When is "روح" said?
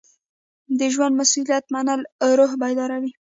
2.37-2.51